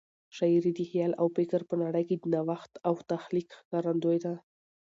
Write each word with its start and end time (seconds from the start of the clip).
شاعري 0.37 0.71
د 0.75 0.79
خیال 0.89 1.11
او 1.21 1.27
فکر 1.37 1.59
په 1.69 1.75
نړۍ 1.83 2.03
کې 2.09 2.15
د 2.19 2.23
نوښت 2.33 2.71
او 2.87 2.93
تخلیق 3.11 3.49
ښکارندوی 3.59 4.17
ده. 4.25 4.33